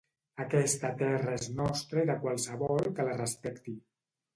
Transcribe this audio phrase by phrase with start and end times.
[0.45, 3.81] Aquesta terra és nostra i de qualsevol que la respecti.